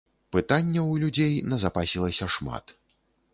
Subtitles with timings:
[0.35, 2.75] Пытанняў у людзей назапасілася шмат.